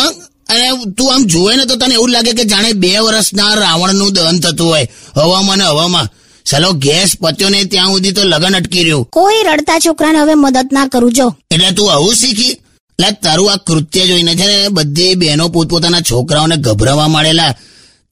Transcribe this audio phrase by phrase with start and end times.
[0.48, 4.40] અને તું આમ જોવે ને તો તને એવું લાગે કે જાણે બે વર્ષના રાવણનું દહન
[4.40, 4.86] થતું હોય.
[5.16, 6.08] હવામાં ને હવામાં.
[6.44, 9.04] ચાલો ગેસ પત્યો ને ત્યાં સુધી તો લગન અટકી રહ્યું.
[9.04, 11.36] કોઈ રડતા છોકરાને હવે મદદ ના કરું જો.
[11.50, 12.50] એટલે તું આવું શીખી?
[12.50, 17.54] એટલે તારું આ કૃત્ય જોઈને છે ને બધી બહેનો પોતપોતાના છોકરાઓને ગભરાવા માંડેલા.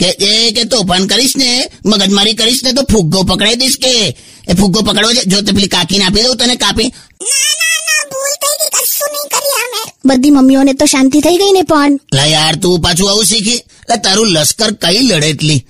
[0.00, 4.16] કે એ કે તોફાન કરીશ ને મગજમારી કરીશ ને તો ફુગ્ગો પકડાઈ દઈશ કે?
[4.48, 5.24] એ ફુગ્ગો પકડવો છે?
[5.26, 6.92] જો તે પેલી કાકીને આપી દઉં તને કાપી.
[10.04, 12.00] બધી મમ્મીઓને તો શાંતિ થઈ ગઈ ને પણ.
[12.14, 13.62] લા યાર તું પાછું આવું શીખી?
[14.04, 15.66] તારું લશ્કર કઈ લડે એટલી?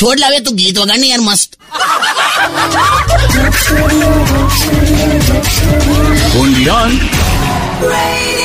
[0.00, 1.56] છોડ લાવે તું ગીત વગાડ ને યાર મસ્ત.
[6.38, 8.35] 啊啊